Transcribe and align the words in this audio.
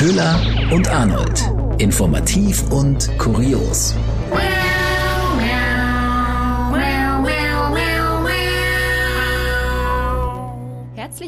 Köhler 0.00 0.40
und 0.70 0.88
Arnold. 0.88 1.42
Informativ 1.76 2.62
und 2.70 3.18
kurios. 3.18 3.94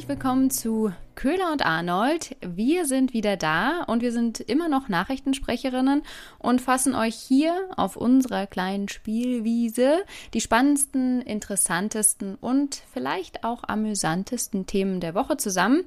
Herzlich 0.03 0.19
willkommen 0.19 0.51
zu 0.51 0.93
Köhler 1.15 1.53
und 1.53 1.65
Arnold. 1.65 2.37
Wir 2.41 2.87
sind 2.87 3.13
wieder 3.13 3.37
da 3.37 3.85
und 3.85 4.03
wir 4.03 4.11
sind 4.11 4.41
immer 4.41 4.69
noch 4.69 4.89
Nachrichtensprecherinnen 4.89 6.03
und 6.41 6.61
fassen 6.61 6.97
euch 6.97 7.15
hier 7.15 7.55
auf 7.77 7.95
unserer 7.95 8.49
kleinen 8.49 8.89
Spielwiese 8.89 10.03
die 10.35 10.41
spannendsten, 10.41 11.23
interessantesten 11.23 12.35
und 12.35 12.83
vielleicht 12.93 13.45
auch 13.45 13.63
amüsantesten 13.63 14.67
Themen 14.67 14.99
der 14.99 15.15
Woche 15.15 15.37
zusammen. 15.37 15.85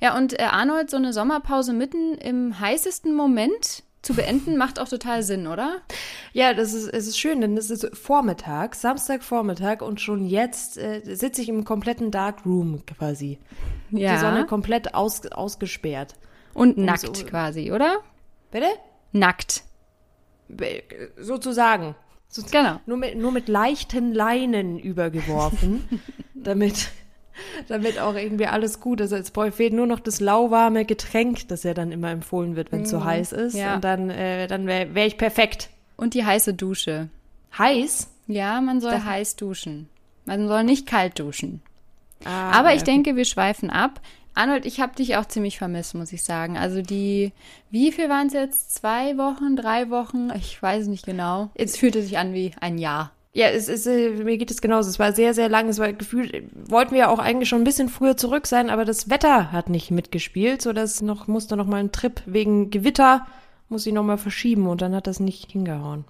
Ja, 0.00 0.16
und 0.16 0.38
äh, 0.38 0.44
Arnold, 0.44 0.88
so 0.88 0.96
eine 0.96 1.12
Sommerpause 1.12 1.72
mitten 1.72 2.14
im 2.18 2.60
heißesten 2.60 3.16
Moment 3.16 3.82
zu 4.06 4.14
beenden, 4.14 4.56
macht 4.56 4.78
auch 4.78 4.88
total 4.88 5.22
Sinn, 5.22 5.46
oder? 5.46 5.82
Ja, 6.32 6.54
das 6.54 6.72
ist, 6.72 6.86
es 6.88 7.08
ist 7.08 7.18
schön, 7.18 7.40
denn 7.40 7.56
es 7.56 7.70
ist 7.70 7.88
Vormittag, 7.96 8.76
Samstagvormittag 8.76 9.82
und 9.82 10.00
schon 10.00 10.26
jetzt 10.26 10.78
äh, 10.78 11.02
sitze 11.04 11.42
ich 11.42 11.48
im 11.48 11.64
kompletten 11.64 12.10
Dark 12.10 12.46
Room 12.46 12.84
quasi. 12.86 13.38
Ja. 13.90 14.14
Die 14.14 14.20
Sonne 14.20 14.46
komplett 14.46 14.94
aus, 14.94 15.26
ausgesperrt. 15.26 16.14
Und 16.54 16.78
nackt 16.78 17.16
so, 17.16 17.24
quasi, 17.24 17.72
oder? 17.72 17.98
Bitte? 18.50 18.68
Nackt. 19.12 19.64
Sozusagen. 21.18 21.96
So, 22.28 22.42
genau. 22.50 22.80
Nur 22.86 22.98
mit, 22.98 23.16
nur 23.16 23.32
mit 23.32 23.48
leichten 23.48 24.14
Leinen 24.14 24.78
übergeworfen, 24.78 26.00
damit 26.34 26.90
damit 27.68 27.98
auch 27.98 28.14
irgendwie 28.14 28.46
alles 28.46 28.80
gut 28.80 29.00
ist. 29.00 29.12
Jetzt 29.12 29.36
fehlt 29.52 29.72
nur 29.72 29.86
noch 29.86 30.00
das 30.00 30.20
lauwarme 30.20 30.84
Getränk, 30.84 31.48
das 31.48 31.62
ja 31.62 31.74
dann 31.74 31.92
immer 31.92 32.10
empfohlen 32.10 32.56
wird, 32.56 32.72
wenn 32.72 32.82
es 32.82 32.88
mm, 32.88 32.96
so 32.96 33.04
heiß 33.04 33.32
ist. 33.32 33.54
Ja. 33.54 33.76
Und 33.76 33.84
dann, 33.84 34.10
äh, 34.10 34.46
dann 34.46 34.66
wäre 34.66 34.94
wär 34.94 35.06
ich 35.06 35.18
perfekt. 35.18 35.70
Und 35.96 36.14
die 36.14 36.24
heiße 36.24 36.54
Dusche. 36.54 37.08
Heiß? 37.56 38.08
Ja, 38.26 38.60
man 38.60 38.80
soll 38.80 38.92
das 38.92 39.04
heiß 39.04 39.36
duschen. 39.36 39.88
Man 40.24 40.48
soll 40.48 40.64
nicht 40.64 40.86
kalt 40.86 41.18
duschen. 41.18 41.62
Ah, 42.24 42.50
Aber 42.50 42.74
ich 42.74 42.82
denke, 42.82 43.16
wir 43.16 43.24
schweifen 43.24 43.70
ab. 43.70 44.00
Arnold, 44.34 44.66
ich 44.66 44.80
habe 44.80 44.94
dich 44.94 45.16
auch 45.16 45.24
ziemlich 45.24 45.56
vermisst, 45.56 45.94
muss 45.94 46.12
ich 46.12 46.22
sagen. 46.22 46.58
Also 46.58 46.82
die, 46.82 47.32
wie 47.70 47.90
viel 47.90 48.10
waren 48.10 48.26
es 48.26 48.34
jetzt? 48.34 48.74
Zwei 48.74 49.16
Wochen, 49.16 49.56
drei 49.56 49.88
Wochen? 49.88 50.30
Ich 50.36 50.60
weiß 50.60 50.88
nicht 50.88 51.06
genau. 51.06 51.50
Es 51.54 51.76
fühlte 51.76 52.02
sich 52.02 52.18
an 52.18 52.34
wie 52.34 52.52
ein 52.60 52.76
Jahr. 52.76 53.12
Ja, 53.36 53.48
es 53.48 53.68
ist, 53.68 53.86
äh, 53.86 54.12
mir 54.12 54.38
geht 54.38 54.50
es 54.50 54.62
genauso. 54.62 54.88
Es 54.88 54.98
war 54.98 55.12
sehr, 55.12 55.34
sehr 55.34 55.50
lang. 55.50 55.68
Es 55.68 55.78
war 55.78 55.92
gefühlt, 55.92 56.44
wollten 56.54 56.92
wir 56.92 57.00
ja 57.00 57.08
auch 57.08 57.18
eigentlich 57.18 57.50
schon 57.50 57.60
ein 57.60 57.64
bisschen 57.64 57.90
früher 57.90 58.16
zurück 58.16 58.46
sein, 58.46 58.70
aber 58.70 58.86
das 58.86 59.10
Wetter 59.10 59.52
hat 59.52 59.68
nicht 59.68 59.90
mitgespielt, 59.90 60.62
so 60.62 60.72
dass 60.72 61.02
noch, 61.02 61.28
musste 61.28 61.54
noch 61.54 61.66
mal 61.66 61.80
ein 61.80 61.92
Trip 61.92 62.22
wegen 62.24 62.70
Gewitter, 62.70 63.26
muss 63.68 63.86
ich 63.86 63.92
noch 63.92 64.04
mal 64.04 64.16
verschieben 64.16 64.66
und 64.66 64.80
dann 64.80 64.94
hat 64.94 65.06
das 65.06 65.20
nicht 65.20 65.52
hingehauen. 65.52 66.06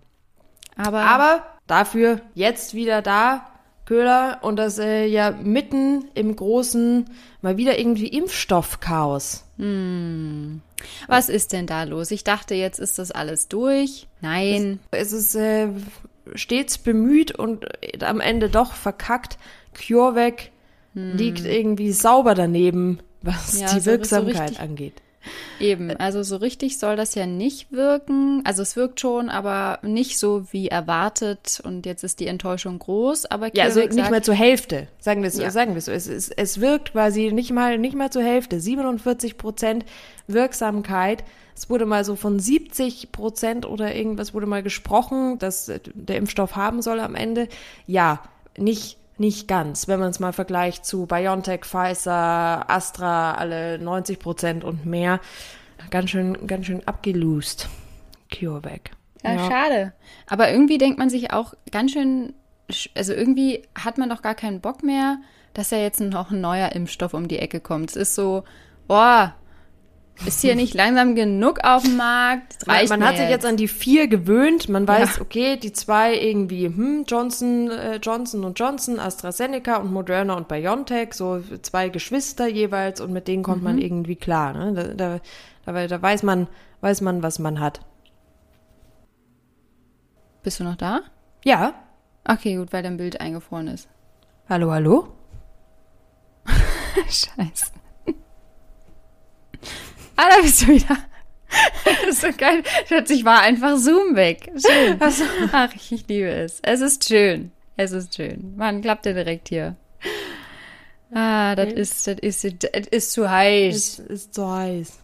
Aber, 0.76 1.00
aber 1.00 1.42
dafür 1.66 2.20
jetzt 2.34 2.74
wieder 2.74 3.02
da, 3.02 3.48
Köhler, 3.86 4.38
und 4.42 4.54
das 4.54 4.78
äh, 4.78 5.06
ja 5.06 5.32
mitten 5.32 6.04
im 6.14 6.36
großen, 6.36 7.10
mal 7.42 7.56
wieder 7.56 7.76
irgendwie 7.76 8.06
Impfstoffchaos. 8.06 9.44
Hm. 9.56 10.60
Was 11.08 11.28
ist 11.28 11.52
denn 11.52 11.66
da 11.66 11.82
los? 11.82 12.12
Ich 12.12 12.22
dachte, 12.22 12.54
jetzt 12.54 12.78
ist 12.78 13.00
das 13.00 13.10
alles 13.10 13.48
durch. 13.48 14.06
Nein. 14.20 14.78
Es, 14.92 15.10
es 15.10 15.12
ist 15.12 15.34
äh, 15.34 15.68
stets 16.34 16.78
bemüht 16.78 17.32
und 17.32 17.66
am 18.02 18.20
Ende 18.20 18.48
doch 18.48 18.72
verkackt. 18.72 19.38
CureVac 19.74 20.50
hm. 20.94 21.16
liegt 21.16 21.44
irgendwie 21.44 21.92
sauber 21.92 22.34
daneben, 22.34 23.00
was 23.22 23.60
ja, 23.60 23.72
die 23.72 23.80
so, 23.80 23.90
Wirksamkeit 23.90 24.54
so 24.54 24.62
angeht. 24.62 25.02
Eben, 25.60 25.90
also 25.96 26.22
so 26.22 26.36
richtig 26.36 26.78
soll 26.78 26.96
das 26.96 27.14
ja 27.14 27.26
nicht 27.26 27.72
wirken. 27.72 28.42
Also 28.44 28.62
es 28.62 28.76
wirkt 28.76 29.00
schon, 29.00 29.28
aber 29.28 29.78
nicht 29.82 30.18
so 30.18 30.46
wie 30.52 30.68
erwartet 30.68 31.60
und 31.64 31.86
jetzt 31.86 32.04
ist 32.04 32.20
die 32.20 32.26
Enttäuschung 32.26 32.78
groß. 32.78 33.26
Aber 33.26 33.54
ja, 33.54 33.64
also 33.64 33.80
nicht 33.80 34.10
mal 34.10 34.22
zur 34.22 34.34
Hälfte, 34.34 34.88
sagen 34.98 35.22
wir 35.22 35.28
es 35.28 35.38
ja. 35.38 35.50
sagen 35.50 35.74
wir 35.74 35.80
so. 35.80 35.92
Es, 35.92 36.06
es, 36.06 36.30
es 36.30 36.60
wirkt 36.60 36.92
quasi 36.92 37.32
nicht 37.32 37.52
mal, 37.52 37.78
nicht 37.78 37.96
mal 37.96 38.10
zur 38.10 38.22
Hälfte. 38.22 38.60
47 38.60 39.38
Prozent 39.38 39.84
Wirksamkeit 40.26 41.24
es 41.56 41.70
wurde 41.70 41.86
mal 41.86 42.04
so 42.04 42.16
von 42.16 42.38
70 42.38 43.12
Prozent 43.12 43.64
oder 43.64 43.94
irgendwas 43.94 44.34
wurde 44.34 44.46
mal 44.46 44.62
gesprochen, 44.62 45.38
dass 45.38 45.72
der 45.94 46.16
Impfstoff 46.16 46.54
haben 46.54 46.82
soll 46.82 47.00
am 47.00 47.14
Ende. 47.14 47.48
Ja, 47.86 48.22
nicht 48.58 48.98
nicht 49.18 49.48
ganz, 49.48 49.88
wenn 49.88 50.00
man 50.00 50.10
es 50.10 50.20
mal 50.20 50.32
vergleicht 50.32 50.84
zu 50.84 51.06
BioNTech, 51.06 51.64
Pfizer, 51.64 52.68
Astra, 52.68 53.34
alle 53.34 53.78
90 53.78 54.18
Prozent 54.18 54.64
und 54.64 54.86
mehr. 54.86 55.20
Ganz 55.90 56.10
schön, 56.10 56.46
ganz 56.46 56.66
schön 56.66 56.86
abgelost. 56.86 57.68
CureVac. 58.32 58.90
Ja, 59.22 59.34
ja, 59.34 59.50
schade. 59.50 59.92
Aber 60.26 60.50
irgendwie 60.50 60.78
denkt 60.78 60.98
man 60.98 61.10
sich 61.10 61.32
auch 61.32 61.54
ganz 61.70 61.92
schön, 61.92 62.34
also 62.94 63.12
irgendwie 63.12 63.62
hat 63.74 63.98
man 63.98 64.08
doch 64.08 64.22
gar 64.22 64.34
keinen 64.34 64.60
Bock 64.60 64.82
mehr, 64.82 65.18
dass 65.54 65.70
ja 65.70 65.78
jetzt 65.78 66.00
noch 66.00 66.30
ein 66.30 66.40
neuer 66.40 66.72
Impfstoff 66.72 67.14
um 67.14 67.28
die 67.28 67.38
Ecke 67.38 67.60
kommt. 67.60 67.90
Es 67.90 67.96
ist 67.96 68.14
so, 68.14 68.44
boah, 68.86 69.34
ist 70.24 70.40
hier 70.40 70.54
nicht 70.56 70.74
langsam 70.74 71.14
genug 71.14 71.60
auf 71.62 71.82
dem 71.82 71.96
Markt? 71.96 72.66
man, 72.66 72.86
man 72.88 73.04
hat 73.04 73.16
sich 73.16 73.28
jetzt 73.28 73.44
an 73.44 73.56
die 73.56 73.68
vier 73.68 74.08
gewöhnt. 74.08 74.68
Man 74.68 74.88
weiß, 74.88 75.16
ja. 75.16 75.22
okay, 75.22 75.56
die 75.56 75.72
zwei 75.72 76.14
irgendwie, 76.18 76.66
hm, 76.66 77.04
Johnson, 77.06 77.70
äh, 77.70 77.96
Johnson 77.96 78.44
und 78.44 78.58
Johnson, 78.58 78.98
AstraZeneca 78.98 79.76
und 79.76 79.92
Moderna 79.92 80.34
und 80.34 80.48
BioNTech, 80.48 81.12
so 81.12 81.42
zwei 81.62 81.90
Geschwister 81.90 82.46
jeweils 82.46 83.00
und 83.00 83.12
mit 83.12 83.28
denen 83.28 83.42
kommt 83.42 83.58
mhm. 83.58 83.64
man 83.64 83.78
irgendwie 83.78 84.16
klar. 84.16 84.54
Ne? 84.54 84.72
Da, 84.96 85.18
da, 85.64 85.72
da, 85.72 85.86
da 85.86 86.02
weiß 86.02 86.22
man, 86.22 86.48
weiß 86.80 87.02
man, 87.02 87.22
was 87.22 87.38
man 87.38 87.60
hat. 87.60 87.80
Bist 90.42 90.60
du 90.60 90.64
noch 90.64 90.76
da? 90.76 91.00
Ja. 91.44 91.74
Okay, 92.24 92.56
gut, 92.56 92.72
weil 92.72 92.82
dein 92.82 92.96
Bild 92.96 93.20
eingefroren 93.20 93.68
ist. 93.68 93.88
Hallo, 94.48 94.70
hallo? 94.70 95.08
Scheiße. 97.08 97.72
Ah, 100.16 100.28
da 100.30 100.42
bist 100.42 100.62
du 100.62 100.68
wieder. 100.68 100.96
Das 101.84 102.08
ist 102.08 102.20
so 102.22 102.28
geil. 102.36 102.64
Plötzlich 102.88 103.24
war 103.24 103.40
einfach 103.40 103.76
Zoom 103.76 104.16
weg. 104.16 104.50
Schön. 104.56 104.98
Ach, 105.52 105.72
ich 105.74 106.08
liebe 106.08 106.28
es. 106.28 106.58
Es 106.62 106.80
ist 106.80 107.08
schön. 107.08 107.52
Es 107.76 107.92
ist 107.92 108.16
schön. 108.16 108.54
Man 108.56 108.82
klappt 108.82 109.06
ja 109.06 109.12
direkt 109.12 109.48
hier. 109.48 109.76
Ah, 111.14 111.54
das 111.54 111.72
ist, 111.72 112.06
das 112.08 112.16
ist, 112.18 112.44
das 112.44 112.86
ist 112.88 113.12
zu 113.12 113.30
heiß. 113.30 113.96
Das 113.98 114.06
ist 114.06 114.34
zu 114.34 114.50
heiß. 114.50 114.98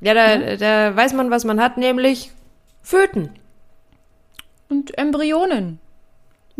Ja, 0.00 0.14
da, 0.14 0.34
ja? 0.34 0.56
da 0.56 0.96
weiß 0.96 1.14
man, 1.14 1.30
was 1.30 1.44
man 1.44 1.60
hat, 1.60 1.78
nämlich 1.78 2.32
Föten. 2.82 3.30
Und 4.68 4.96
Embryonen. 4.98 5.78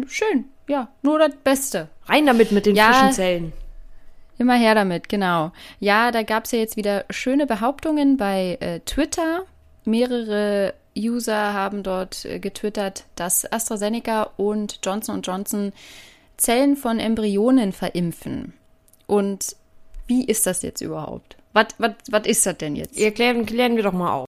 Schön, 0.07 0.47
ja. 0.69 0.89
Nur 1.03 1.19
das 1.19 1.35
Beste. 1.43 1.89
Rein 2.07 2.27
damit 2.27 2.53
mit 2.53 2.67
den 2.67 2.77
ja, 2.77 2.93
frischen 2.93 3.13
Zellen. 3.13 3.53
Immer 4.43 4.57
her 4.57 4.75
damit, 4.75 5.09
genau. 5.09 5.53
Ja, 5.79 6.11
da 6.11 6.25
gab 6.25 6.47
es 6.47 6.51
ja 6.51 6.59
jetzt 6.59 6.77
wieder 6.77 7.05
schöne 7.11 7.47
Behauptungen 7.47 8.17
bei 8.17 8.59
äh, 8.59 8.81
Twitter. 8.81 9.45
Mehrere 9.85 10.75
User 10.99 11.53
haben 11.53 11.85
dort 11.85 12.25
äh, 12.25 12.41
getwittert, 12.41 13.05
dass 13.15 13.45
AstraZeneca 13.53 14.25
und 14.37 14.81
Johnson 14.83 15.23
Johnson 15.23 15.73
Zellen 16.39 16.77
von 16.77 16.99
Embryonen 16.99 17.73
verimpfen. 17.73 18.53
Und 19.07 19.55
wie 20.09 20.25
ist 20.25 20.45
das 20.45 20.63
jetzt 20.63 20.81
überhaupt? 20.81 21.37
Was 21.53 22.27
ist 22.27 22.45
das 22.45 22.59
denn 22.59 22.75
jetzt? 22.75 22.99
Erklären, 22.99 23.47
klären 23.47 23.77
wir 23.77 23.85
doch 23.85 23.93
mal 23.93 24.13
auf. 24.13 24.27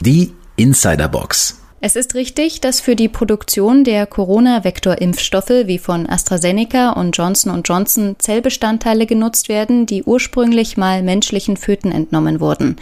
Die 0.00 0.34
Insiderbox. 0.56 1.59
Es 1.82 1.96
ist 1.96 2.14
richtig, 2.14 2.60
dass 2.60 2.82
für 2.82 2.94
die 2.94 3.08
Produktion 3.08 3.84
der 3.84 4.04
Corona-Vektor-Impfstoffe 4.04 5.64
wie 5.64 5.78
von 5.78 6.06
AstraZeneca 6.06 6.90
und 6.90 7.16
Johnson 7.16 7.62
Johnson 7.64 8.16
Zellbestandteile 8.18 9.06
genutzt 9.06 9.48
werden, 9.48 9.86
die 9.86 10.02
ursprünglich 10.02 10.76
mal 10.76 11.02
menschlichen 11.02 11.56
Föten 11.56 11.90
entnommen 11.90 12.38
wurden. 12.38 12.76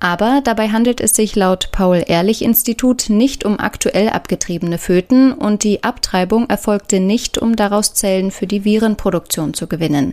Aber 0.00 0.42
dabei 0.44 0.68
handelt 0.68 1.00
es 1.00 1.14
sich 1.14 1.34
laut 1.34 1.70
Paul-Ehrlich-Institut 1.72 3.08
nicht 3.08 3.46
um 3.46 3.58
aktuell 3.58 4.10
abgetriebene 4.10 4.76
Föten 4.76 5.32
und 5.32 5.64
die 5.64 5.82
Abtreibung 5.82 6.50
erfolgte 6.50 7.00
nicht, 7.00 7.38
um 7.38 7.56
daraus 7.56 7.94
Zellen 7.94 8.32
für 8.32 8.46
die 8.46 8.66
Virenproduktion 8.66 9.54
zu 9.54 9.66
gewinnen. 9.66 10.12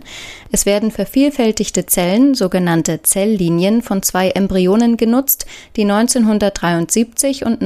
Es 0.49 0.65
werden 0.65 0.91
vervielfältigte 0.91 1.87
Zellen, 1.87 2.35
sogenannte 2.35 3.01
Zelllinien, 3.01 3.81
von 3.81 4.01
zwei 4.01 4.29
Embryonen 4.29 4.95
genutzt, 4.95 5.45
die 5.75 5.81
1973 5.81 7.45
und 7.45 7.61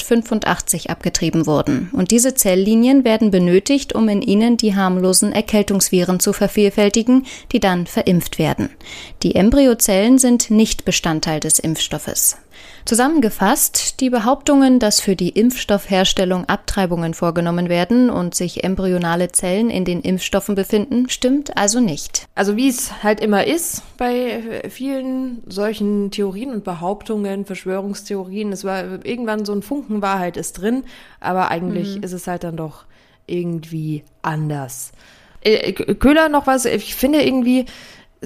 1985 0.00 0.88
abgetrieben 0.88 1.46
wurden. 1.46 1.90
Und 1.92 2.10
diese 2.10 2.34
Zelllinien 2.34 3.04
werden 3.04 3.30
benötigt, 3.30 3.94
um 3.94 4.08
in 4.08 4.22
ihnen 4.22 4.56
die 4.56 4.74
harmlosen 4.74 5.32
Erkältungsviren 5.32 6.20
zu 6.20 6.32
vervielfältigen, 6.32 7.26
die 7.52 7.60
dann 7.60 7.86
verimpft 7.86 8.38
werden. 8.38 8.70
Die 9.22 9.34
Embryozellen 9.34 10.18
sind 10.18 10.50
nicht 10.50 10.86
Bestandteil 10.86 11.38
des 11.40 11.50
des 11.50 11.58
Impfstoffes. 11.58 12.36
Zusammengefasst, 12.84 14.00
die 14.00 14.10
Behauptungen, 14.10 14.78
dass 14.78 15.00
für 15.00 15.16
die 15.16 15.30
Impfstoffherstellung 15.30 16.48
Abtreibungen 16.48 17.14
vorgenommen 17.14 17.68
werden 17.68 18.10
und 18.10 18.34
sich 18.34 18.64
embryonale 18.64 19.32
Zellen 19.32 19.70
in 19.70 19.84
den 19.84 20.00
Impfstoffen 20.00 20.54
befinden, 20.54 21.08
stimmt 21.08 21.56
also 21.56 21.80
nicht. 21.80 22.26
Also 22.34 22.56
wie 22.56 22.68
es 22.68 23.02
halt 23.02 23.20
immer 23.20 23.46
ist 23.46 23.82
bei 23.96 24.62
vielen 24.68 25.42
solchen 25.46 26.10
Theorien 26.10 26.52
und 26.52 26.64
Behauptungen, 26.64 27.44
Verschwörungstheorien, 27.44 28.52
es 28.52 28.64
war 28.64 29.04
irgendwann 29.04 29.44
so 29.44 29.52
ein 29.52 29.62
Funken 29.62 30.02
Wahrheit 30.02 30.36
ist 30.36 30.54
drin, 30.54 30.84
aber 31.20 31.50
eigentlich 31.50 31.96
mhm. 31.96 32.02
ist 32.02 32.12
es 32.12 32.26
halt 32.26 32.44
dann 32.44 32.56
doch 32.56 32.84
irgendwie 33.26 34.02
anders. 34.22 34.92
Äh, 35.42 35.72
Köhler 35.72 36.28
noch 36.28 36.46
was, 36.46 36.64
ich 36.64 36.94
finde 36.94 37.22
irgendwie, 37.22 37.66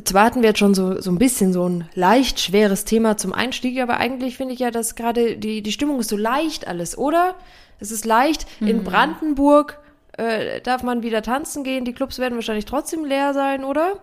zwar 0.02 0.24
hatten 0.24 0.42
wir 0.42 0.48
jetzt 0.48 0.58
schon 0.58 0.74
so, 0.74 1.00
so 1.00 1.10
ein 1.10 1.18
bisschen 1.18 1.52
so 1.52 1.68
ein 1.68 1.88
leicht 1.94 2.40
schweres 2.40 2.84
Thema 2.84 3.16
zum 3.16 3.32
Einstieg, 3.32 3.80
aber 3.80 3.98
eigentlich 3.98 4.36
finde 4.36 4.54
ich 4.54 4.60
ja, 4.60 4.70
dass 4.70 4.96
gerade 4.96 5.36
die, 5.36 5.62
die 5.62 5.72
Stimmung 5.72 6.00
ist 6.00 6.10
so 6.10 6.16
leicht 6.16 6.66
alles, 6.66 6.98
oder? 6.98 7.36
Es 7.78 7.90
ist 7.90 8.04
leicht. 8.04 8.46
Mhm. 8.60 8.68
In 8.68 8.84
Brandenburg 8.84 9.78
äh, 10.16 10.60
darf 10.60 10.82
man 10.82 11.02
wieder 11.02 11.22
tanzen 11.22 11.62
gehen. 11.64 11.84
Die 11.84 11.92
Clubs 11.92 12.18
werden 12.18 12.34
wahrscheinlich 12.34 12.64
trotzdem 12.64 13.04
leer 13.04 13.34
sein, 13.34 13.64
oder? 13.64 14.00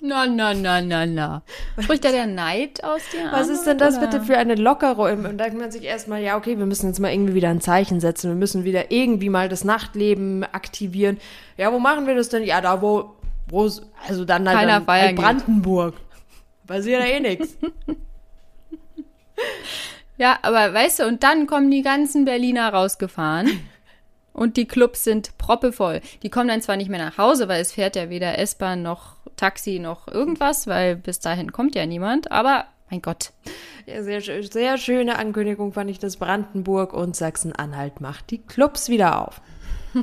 Na, 0.00 0.26
na, 0.26 0.52
na, 0.52 0.80
na, 0.80 1.06
na. 1.06 1.42
Spricht 1.78 2.04
da 2.04 2.10
der 2.10 2.26
Neid 2.26 2.84
aus 2.84 3.00
dir? 3.12 3.30
Was 3.30 3.48
ist 3.48 3.66
denn 3.66 3.78
das 3.78 3.96
oder? 3.96 4.06
bitte 4.06 4.22
für 4.22 4.36
eine 4.36 4.54
Lockerung? 4.54 5.24
Und 5.24 5.38
da 5.38 5.44
denkt 5.44 5.58
man 5.58 5.70
sich 5.70 5.84
erstmal, 5.84 6.22
ja, 6.22 6.36
okay, 6.36 6.58
wir 6.58 6.66
müssen 6.66 6.88
jetzt 6.88 7.00
mal 7.00 7.12
irgendwie 7.12 7.34
wieder 7.34 7.48
ein 7.48 7.60
Zeichen 7.60 8.00
setzen. 8.00 8.30
Wir 8.30 8.36
müssen 8.36 8.64
wieder 8.64 8.90
irgendwie 8.90 9.30
mal 9.30 9.48
das 9.48 9.64
Nachtleben 9.64 10.44
aktivieren. 10.44 11.18
Ja, 11.56 11.72
wo 11.72 11.78
machen 11.78 12.06
wir 12.06 12.14
das 12.14 12.28
denn? 12.28 12.44
Ja, 12.44 12.60
da, 12.60 12.82
wo 12.82 13.14
wo 13.48 13.62
also 14.06 14.24
dann 14.24 14.48
halt 14.48 14.58
Keiner 14.58 14.80
dann, 14.80 14.88
halt 14.88 15.16
Brandenburg. 15.16 15.94
Passiert 16.66 17.00
ja 17.00 17.06
eh 17.06 17.20
nichts. 17.20 17.56
Ja, 20.18 20.38
aber 20.42 20.72
weißt 20.72 21.00
du, 21.00 21.06
und 21.06 21.22
dann 21.22 21.46
kommen 21.46 21.70
die 21.70 21.82
ganzen 21.82 22.24
Berliner 22.24 22.72
rausgefahren 22.72 23.50
und 24.32 24.56
die 24.56 24.66
Clubs 24.66 25.04
sind 25.04 25.36
proppevoll. 25.38 26.00
Die 26.22 26.30
kommen 26.30 26.48
dann 26.48 26.62
zwar 26.62 26.76
nicht 26.76 26.88
mehr 26.88 27.04
nach 27.04 27.18
Hause, 27.18 27.48
weil 27.48 27.60
es 27.60 27.72
fährt 27.72 27.96
ja 27.96 28.08
weder 28.08 28.38
S-Bahn 28.38 28.82
noch 28.82 29.16
Taxi 29.36 29.78
noch 29.78 30.08
irgendwas, 30.08 30.66
weil 30.66 30.96
bis 30.96 31.20
dahin 31.20 31.52
kommt 31.52 31.74
ja 31.74 31.84
niemand, 31.84 32.32
aber 32.32 32.64
mein 32.90 33.02
Gott. 33.02 33.32
Ja, 33.84 34.02
sehr, 34.02 34.22
sehr 34.22 34.78
schöne 34.78 35.18
Ankündigung 35.18 35.72
fand 35.72 35.90
ich, 35.90 35.98
dass 35.98 36.16
Brandenburg 36.16 36.94
und 36.94 37.14
Sachsen-Anhalt 37.14 38.00
macht 38.00 38.30
die 38.30 38.38
Clubs 38.38 38.88
wieder 38.88 39.26
auf. 39.26 39.42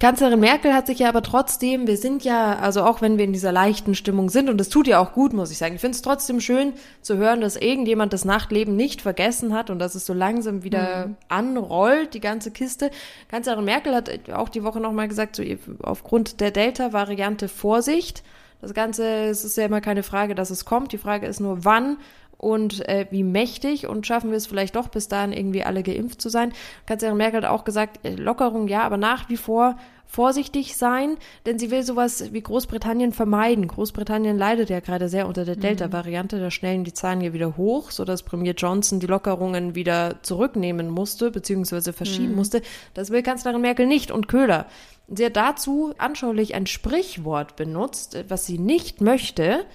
Kanzlerin 0.00 0.40
Merkel 0.40 0.72
hat 0.72 0.86
sich 0.86 1.00
ja 1.00 1.10
aber 1.10 1.22
trotzdem, 1.22 1.86
wir 1.86 1.98
sind 1.98 2.24
ja, 2.24 2.58
also 2.58 2.84
auch 2.84 3.02
wenn 3.02 3.18
wir 3.18 3.26
in 3.26 3.34
dieser 3.34 3.52
leichten 3.52 3.94
Stimmung 3.94 4.30
sind, 4.30 4.48
und 4.48 4.58
es 4.58 4.70
tut 4.70 4.86
ja 4.86 4.98
auch 4.98 5.12
gut, 5.12 5.34
muss 5.34 5.50
ich 5.50 5.58
sagen, 5.58 5.74
ich 5.74 5.82
finde 5.82 5.94
es 5.94 6.00
trotzdem 6.00 6.40
schön 6.40 6.72
zu 7.02 7.18
hören, 7.18 7.42
dass 7.42 7.56
irgendjemand 7.56 8.14
das 8.14 8.24
Nachtleben 8.24 8.76
nicht 8.76 9.02
vergessen 9.02 9.52
hat 9.52 9.68
und 9.68 9.78
dass 9.78 9.94
es 9.94 10.06
so 10.06 10.14
langsam 10.14 10.64
wieder 10.64 11.08
mhm. 11.08 11.16
anrollt, 11.28 12.14
die 12.14 12.20
ganze 12.20 12.50
Kiste. 12.50 12.90
Kanzlerin 13.28 13.66
Merkel 13.66 13.94
hat 13.94 14.10
auch 14.32 14.48
die 14.48 14.64
Woche 14.64 14.80
nochmal 14.80 15.06
gesagt, 15.06 15.36
so 15.36 15.42
aufgrund 15.82 16.40
der 16.40 16.50
Delta-Variante 16.50 17.48
Vorsicht. 17.48 18.22
Das 18.62 18.72
Ganze, 18.72 19.06
es 19.24 19.44
ist 19.44 19.58
ja 19.58 19.66
immer 19.66 19.82
keine 19.82 20.02
Frage, 20.02 20.34
dass 20.34 20.48
es 20.48 20.64
kommt. 20.64 20.92
Die 20.92 20.98
Frage 20.98 21.26
ist 21.26 21.40
nur, 21.40 21.66
wann 21.66 21.98
und 22.40 22.88
äh, 22.88 23.06
wie 23.10 23.22
mächtig 23.22 23.86
und 23.86 24.06
schaffen 24.06 24.30
wir 24.30 24.38
es 24.38 24.46
vielleicht 24.46 24.74
doch 24.74 24.88
bis 24.88 25.08
dahin 25.08 25.32
irgendwie 25.32 25.62
alle 25.62 25.82
geimpft 25.82 26.22
zu 26.22 26.30
sein. 26.30 26.52
Kanzlerin 26.86 27.18
Merkel 27.18 27.42
hat 27.42 27.50
auch 27.50 27.64
gesagt, 27.64 28.00
äh, 28.02 28.14
Lockerung 28.14 28.66
ja, 28.66 28.80
aber 28.82 28.96
nach 28.96 29.28
wie 29.28 29.36
vor 29.36 29.76
vorsichtig 30.06 30.76
sein, 30.76 31.18
denn 31.44 31.58
sie 31.58 31.70
will 31.70 31.82
sowas 31.82 32.32
wie 32.32 32.40
Großbritannien 32.40 33.12
vermeiden. 33.12 33.68
Großbritannien 33.68 34.38
leidet 34.38 34.70
ja 34.70 34.80
gerade 34.80 35.08
sehr 35.08 35.28
unter 35.28 35.44
der 35.44 35.56
mhm. 35.56 35.60
Delta-Variante, 35.60 36.40
da 36.40 36.50
schnellen 36.50 36.82
die 36.82 36.94
Zahlen 36.94 37.20
hier 37.20 37.34
wieder 37.34 37.58
hoch, 37.58 37.90
sodass 37.90 38.22
Premier 38.22 38.54
Johnson 38.54 39.00
die 39.00 39.06
Lockerungen 39.06 39.74
wieder 39.74 40.16
zurücknehmen 40.22 40.88
musste, 40.88 41.30
beziehungsweise 41.30 41.92
verschieben 41.92 42.30
mhm. 42.30 42.36
musste. 42.36 42.62
Das 42.94 43.10
will 43.10 43.22
Kanzlerin 43.22 43.60
Merkel 43.60 43.86
nicht 43.86 44.10
und 44.10 44.28
Köhler. 44.28 44.66
Sie 45.08 45.26
hat 45.26 45.36
dazu 45.36 45.92
anschaulich 45.98 46.54
ein 46.54 46.66
Sprichwort 46.66 47.56
benutzt, 47.56 48.16
was 48.28 48.46
sie 48.46 48.58
nicht 48.58 49.02
möchte. 49.02 49.66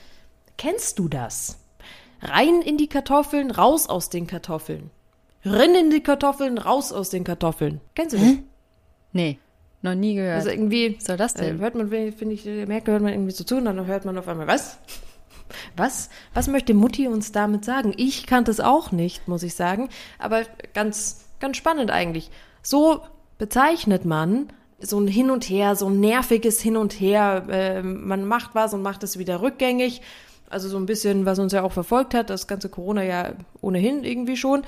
Kennst 0.58 0.98
du 0.98 1.08
das? 1.08 1.60
Rein 2.22 2.62
in 2.62 2.78
die 2.78 2.88
Kartoffeln, 2.88 3.52
raus 3.52 3.88
aus 3.88 4.10
den 4.10 4.28
Kartoffeln. 4.28 4.92
Rin 5.46 5.76
in 5.76 5.90
die 5.92 6.02
Kartoffeln, 6.02 6.58
raus 6.58 6.92
aus 6.92 7.10
den 7.10 7.24
Kartoffeln. 7.24 7.82
Kennst 7.94 8.14
du 8.14 8.18
das? 8.18 8.28
Hm? 8.28 8.44
Nee, 9.14 9.40
noch 9.82 9.96
nie 9.96 10.16
gehört. 10.16 10.38
Also 10.38 10.50
irgendwie. 10.50 10.98
Was 10.98 11.06
soll 11.06 11.18
das 11.18 11.34
denn? 11.36 11.58
Äh, 11.58 11.62
hört 11.62 11.76
man, 11.76 11.90
finde 11.90 12.34
ich, 12.34 12.46
merke, 12.46 12.92
hört 12.92 13.04
man 13.04 13.14
irgendwie 13.14 13.32
so 13.32 13.44
zu 13.44 13.58
und 13.58 13.66
dann 13.66 13.86
hört 13.86 14.06
man 14.06 14.18
auf 14.18 14.28
einmal, 14.28 14.48
was? 14.48 14.80
Was? 15.78 16.10
Was 16.34 16.48
möchte 16.48 16.74
Mutti 16.74 17.08
uns 17.08 17.32
damit 17.32 17.66
sagen? 17.66 17.94
Ich 17.98 18.26
kannte 18.26 18.50
es 18.50 18.60
auch 18.60 18.92
nicht, 18.92 19.28
muss 19.28 19.44
ich 19.44 19.54
sagen. 19.54 19.90
Aber 20.18 20.42
ganz, 20.74 21.28
ganz 21.40 21.56
spannend 21.58 21.92
eigentlich. 21.92 22.32
So 22.64 23.02
bezeichnet 23.38 24.06
man 24.06 24.48
so 24.80 25.00
ein 25.00 25.08
Hin 25.08 25.30
und 25.30 25.48
Her, 25.48 25.76
so 25.76 25.88
ein 25.88 26.00
nerviges 26.00 26.60
Hin 26.62 26.78
und 26.78 26.94
Her. 26.94 27.46
Äh, 27.48 27.84
man 27.84 28.26
macht 28.26 28.56
was 28.56 28.74
und 28.74 28.82
macht 28.82 29.04
es 29.04 29.20
wieder 29.20 29.42
rückgängig. 29.42 30.02
Also 30.50 30.70
so 30.70 30.78
ein 30.78 30.86
bisschen, 30.86 31.26
was 31.26 31.40
uns 31.40 31.54
ja 31.54 31.64
auch 31.64 31.72
verfolgt 31.72 32.14
hat, 32.14 32.30
das 32.30 32.48
ganze 32.48 32.70
Corona 32.70 33.04
ja 33.04 33.34
ohnehin 33.62 34.04
irgendwie 34.04 34.38
schon. 34.38 34.64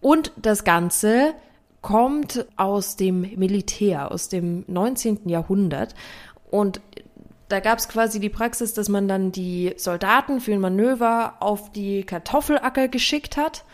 Und 0.00 0.32
das 0.36 0.64
Ganze 0.64 1.34
kommt 1.82 2.46
aus 2.56 2.96
dem 2.96 3.20
Militär, 3.36 4.10
aus 4.12 4.28
dem 4.28 4.64
19. 4.66 5.28
Jahrhundert. 5.28 5.94
Und 6.50 6.80
da 7.48 7.60
gab 7.60 7.78
es 7.78 7.88
quasi 7.88 8.20
die 8.20 8.28
Praxis, 8.28 8.74
dass 8.74 8.88
man 8.88 9.08
dann 9.08 9.32
die 9.32 9.74
Soldaten 9.76 10.40
für 10.40 10.52
ein 10.52 10.60
Manöver 10.60 11.34
auf 11.40 11.72
die 11.72 12.04
Kartoffelacker 12.04 12.88
geschickt 12.88 13.36
hat. 13.36 13.64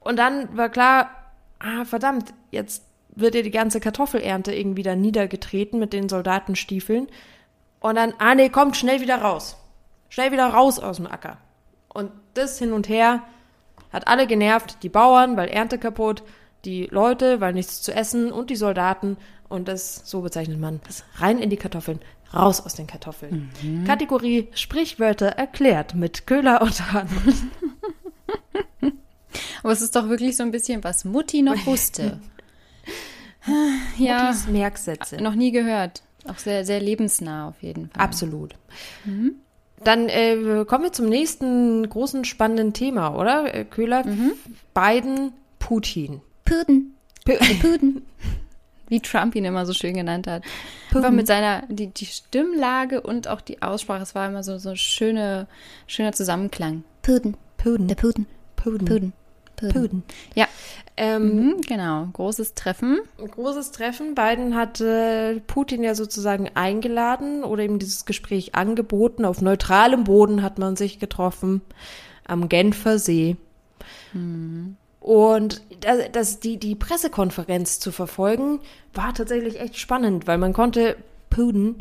Und 0.00 0.18
dann 0.18 0.56
war 0.56 0.68
klar, 0.68 1.10
ah, 1.58 1.84
verdammt, 1.84 2.32
jetzt 2.50 2.84
wird 3.16 3.34
ja 3.34 3.42
die 3.42 3.50
ganze 3.50 3.80
Kartoffelernte 3.80 4.54
irgendwie 4.54 4.82
dann 4.82 5.00
niedergetreten 5.00 5.78
mit 5.78 5.92
den 5.92 6.08
Soldatenstiefeln. 6.08 7.08
Und 7.80 7.96
dann, 7.96 8.14
ah 8.18 8.34
nee, 8.34 8.48
kommt 8.50 8.76
schnell 8.76 9.00
wieder 9.00 9.16
raus. 9.16 9.56
Schnell 10.14 10.30
wieder 10.30 10.46
raus 10.46 10.78
aus 10.78 10.98
dem 10.98 11.08
Acker. 11.08 11.38
Und 11.88 12.12
das 12.34 12.56
hin 12.60 12.72
und 12.72 12.88
her 12.88 13.24
hat 13.92 14.06
alle 14.06 14.28
genervt, 14.28 14.84
die 14.84 14.88
Bauern, 14.88 15.36
weil 15.36 15.48
Ernte 15.48 15.76
kaputt, 15.76 16.22
die 16.64 16.84
Leute, 16.86 17.40
weil 17.40 17.52
nichts 17.52 17.82
zu 17.82 17.92
essen 17.92 18.30
und 18.30 18.48
die 18.48 18.54
Soldaten. 18.54 19.16
Und 19.48 19.66
das, 19.66 20.02
so 20.04 20.20
bezeichnet 20.20 20.60
man 20.60 20.80
das, 20.86 21.02
rein 21.16 21.40
in 21.40 21.50
die 21.50 21.56
Kartoffeln, 21.56 21.98
raus 22.32 22.60
aus 22.64 22.76
den 22.76 22.86
Kartoffeln. 22.86 23.50
Mhm. 23.60 23.82
Kategorie 23.86 24.50
Sprichwörter 24.54 25.30
erklärt 25.30 25.96
mit 25.96 26.28
Köhler 26.28 26.62
und 26.62 26.92
Hahn. 26.92 27.08
Aber 29.64 29.72
es 29.72 29.82
ist 29.82 29.96
doch 29.96 30.08
wirklich 30.08 30.36
so 30.36 30.44
ein 30.44 30.52
bisschen, 30.52 30.84
was 30.84 31.04
Mutti 31.04 31.42
noch 31.42 31.66
wusste. 31.66 32.20
ja. 33.98 34.26
Muttis 34.26 34.46
Merksätze. 34.46 35.20
Noch 35.20 35.34
nie 35.34 35.50
gehört. 35.50 36.04
Auch 36.28 36.38
sehr, 36.38 36.64
sehr 36.64 36.78
lebensnah 36.78 37.48
auf 37.48 37.60
jeden 37.64 37.90
Fall. 37.90 38.00
Absolut. 38.00 38.54
Mhm. 39.04 39.40
Dann 39.84 40.08
äh, 40.08 40.64
kommen 40.66 40.84
wir 40.84 40.92
zum 40.92 41.08
nächsten 41.08 41.88
großen 41.88 42.24
spannenden 42.24 42.72
Thema, 42.72 43.16
oder? 43.16 43.54
Äh, 43.54 43.64
Köhler, 43.64 44.04
mhm. 44.06 44.32
Biden, 44.74 45.32
Putin. 45.58 46.20
Putin. 46.44 46.94
Putin. 47.24 48.02
Wie 48.88 49.00
Trump 49.00 49.34
ihn 49.34 49.44
immer 49.44 49.64
so 49.64 49.72
schön 49.72 49.94
genannt 49.94 50.26
hat. 50.26 50.42
Putin. 50.88 50.98
Einfach 50.98 51.10
mit 51.10 51.26
seiner, 51.26 51.62
die, 51.68 51.86
die 51.88 52.06
Stimmlage 52.06 53.00
und 53.00 53.28
auch 53.28 53.40
die 53.40 53.62
Aussprache, 53.62 54.02
es 54.02 54.14
war 54.14 54.28
immer 54.28 54.42
so, 54.42 54.58
so 54.58 54.74
schöne, 54.74 55.46
schöner 55.86 56.12
Zusammenklang. 56.12 56.84
Putin. 57.02 57.36
Putin. 57.56 57.88
Der 57.88 57.94
Putin. 57.94 58.26
Putin. 58.56 58.84
Putin. 58.84 59.12
Putin. 59.56 59.72
Putin. 59.72 60.02
Ja. 60.34 60.46
Ähm, 60.96 61.36
mhm, 61.36 61.60
genau, 61.62 62.06
großes 62.12 62.54
Treffen. 62.54 63.00
Großes 63.18 63.72
Treffen. 63.72 64.14
Biden 64.14 64.54
hat 64.54 64.80
äh, 64.80 65.40
Putin 65.40 65.82
ja 65.82 65.94
sozusagen 65.94 66.50
eingeladen 66.54 67.42
oder 67.42 67.64
ihm 67.64 67.80
dieses 67.80 68.04
Gespräch 68.04 68.54
angeboten. 68.54 69.24
Auf 69.24 69.40
neutralem 69.40 70.04
Boden 70.04 70.42
hat 70.42 70.58
man 70.58 70.76
sich 70.76 71.00
getroffen 71.00 71.62
am 72.26 72.48
Genfer 72.48 72.98
See. 72.98 73.36
Mhm. 74.12 74.76
Und 75.00 75.62
das, 75.80 75.98
das, 76.12 76.40
die, 76.40 76.58
die 76.58 76.76
Pressekonferenz 76.76 77.80
zu 77.80 77.92
verfolgen, 77.92 78.60
war 78.94 79.12
tatsächlich 79.12 79.60
echt 79.60 79.76
spannend, 79.76 80.26
weil 80.26 80.38
man 80.38 80.52
konnte 80.52 80.96
Putin 81.28 81.76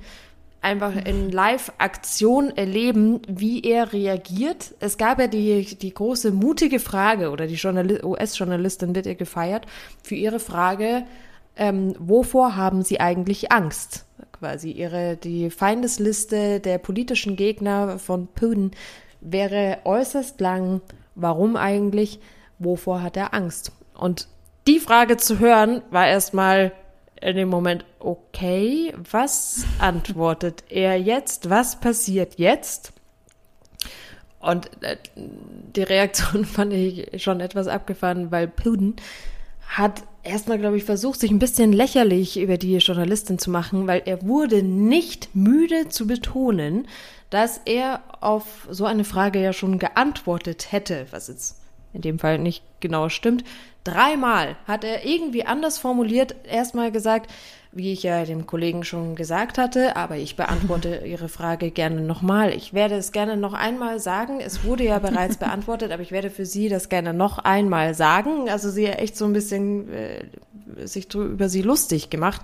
einfach 0.64 0.96
in 0.96 1.32
Live-Aktion 1.32 2.56
erleben, 2.56 3.22
wie 3.28 3.62
er 3.62 3.94
reagiert. 3.94 4.74
Es 4.80 4.98
gab 4.98 5.20
ja 5.20 5.28
die, 5.28 5.76
die 5.76 5.94
große 5.94 6.32
mutige 6.32 6.80
Frage, 6.80 7.30
oder 7.30 7.48
die 7.48 7.60
US-Journalistin 8.04 8.96
wird 8.96 9.06
ihr 9.06 9.16
gefeiert, 9.16 9.66
für 10.04 10.16
ihre 10.16 10.40
Frage, 10.40 11.06
ähm, 11.56 11.96
wovor 12.00 12.56
haben 12.56 12.82
sie 12.84 13.00
eigentlich 13.00 13.52
Angst? 13.52 14.06
Quasi 14.32 14.72
ihre, 14.72 15.18
die 15.18 15.50
Feindesliste 15.50 16.60
der 16.60 16.78
politischen 16.78 17.36
Gegner 17.36 18.00
von 18.00 18.28
Putin 18.28 18.72
wäre 19.22 19.80
äußerst 19.84 20.40
lang. 20.42 20.82
Warum 21.16 21.56
eigentlich? 21.56 22.20
Wovor 22.60 23.02
hat 23.02 23.18
er 23.18 23.34
Angst? 23.34 23.72
Und 23.94 24.28
die 24.68 24.80
Frage 24.80 25.18
zu 25.18 25.40
hören, 25.40 25.82
war 25.92 26.08
erstmal 26.08 26.72
in 27.24 27.36
dem 27.38 27.50
Moment, 27.50 27.86
okay, 28.00 28.94
was 29.12 29.66
antwortet 29.80 30.64
er 30.70 31.00
jetzt? 31.00 31.50
Was 31.50 31.80
passiert 31.80 32.36
jetzt? 32.38 32.92
Und 34.40 34.70
äh, 34.84 34.98
die 35.16 35.84
Reaktion 35.84 36.46
fand 36.46 36.74
ich 36.74 37.24
schon 37.24 37.40
etwas 37.40 37.68
abgefahren, 37.68 38.32
weil 38.32 38.48
Putin 38.48 38.96
hat 39.66 40.04
erstmal, 40.24 40.60
glaube 40.60 40.78
ich, 40.78 40.84
versucht, 40.84 41.20
sich 41.20 41.32
ein 41.32 41.40
bisschen 41.40 41.72
lächerlich 41.72 42.40
über 42.40 42.58
die 42.58 42.76
Journalistin 42.78 43.40
zu 43.40 43.50
machen, 43.50 43.88
weil 43.88 44.04
er 44.06 44.22
wurde 44.24 44.62
nicht 44.62 45.34
müde 45.34 45.88
zu 45.88 46.06
betonen, 46.06 46.88
dass 47.30 47.62
er 47.66 48.04
auf 48.20 48.68
so 48.70 48.86
eine 48.86 49.06
Frage 49.06 49.42
ja 49.42 49.54
schon 49.54 49.80
geantwortet 49.80 50.72
hätte, 50.72 51.08
was 51.12 51.30
jetzt 51.30 51.63
in 51.94 52.02
dem 52.02 52.20
Fall 52.20 52.40
nicht 52.40 52.64
genau 52.80 53.10
stimmt. 53.10 53.44
Dreimal 53.84 54.56
hat 54.66 54.84
er 54.84 55.06
irgendwie 55.06 55.46
anders 55.46 55.78
formuliert, 55.78 56.36
erstmal 56.46 56.92
gesagt, 56.92 57.32
wie 57.76 57.92
ich 57.92 58.04
ja 58.04 58.24
dem 58.24 58.46
Kollegen 58.46 58.84
schon 58.84 59.16
gesagt 59.16 59.58
hatte, 59.58 59.96
aber 59.96 60.18
ich 60.18 60.36
beantworte 60.36 61.02
Ihre 61.06 61.28
Frage 61.28 61.72
gerne 61.72 62.02
nochmal. 62.02 62.54
Ich 62.54 62.74
werde 62.74 62.96
es 62.96 63.12
gerne 63.12 63.36
noch 63.36 63.54
einmal 63.54 64.00
sagen. 64.00 64.40
Es 64.40 64.64
wurde 64.64 64.84
ja 64.84 65.00
bereits 65.00 65.38
beantwortet, 65.40 65.92
aber 65.92 66.04
ich 66.04 66.12
werde 66.12 66.30
für 66.30 66.46
Sie 66.46 66.70
das 66.70 66.90
gerne 66.90 67.14
noch 67.14 67.40
einmal 67.40 67.96
sagen. 67.96 68.50
Also 68.50 68.70
sie 68.70 68.88
hat 68.88 69.00
echt 69.00 69.18
so 69.18 69.26
ein 69.26 69.34
bisschen 69.34 69.92
äh, 69.92 70.24
sich 70.86 71.14
über 71.14 71.50
sie 71.50 71.62
lustig 71.62 72.10
gemacht. 72.10 72.42